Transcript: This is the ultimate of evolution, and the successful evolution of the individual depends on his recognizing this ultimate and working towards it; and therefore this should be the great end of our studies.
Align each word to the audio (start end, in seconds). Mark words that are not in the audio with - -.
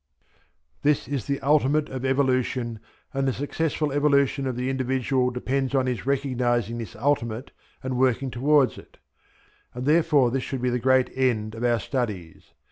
This 0.81 1.07
is 1.07 1.25
the 1.27 1.39
ultimate 1.41 1.87
of 1.89 2.03
evolution, 2.05 2.79
and 3.13 3.27
the 3.27 3.31
successful 3.33 3.91
evolution 3.91 4.47
of 4.47 4.55
the 4.55 4.67
individual 4.67 5.29
depends 5.29 5.75
on 5.75 5.85
his 5.85 6.07
recognizing 6.07 6.79
this 6.79 6.95
ultimate 6.95 7.51
and 7.83 7.99
working 7.99 8.31
towards 8.31 8.79
it; 8.79 8.97
and 9.75 9.85
therefore 9.85 10.31
this 10.31 10.41
should 10.41 10.63
be 10.63 10.71
the 10.71 10.79
great 10.79 11.11
end 11.15 11.53
of 11.53 11.63
our 11.63 11.79
studies. 11.79 12.45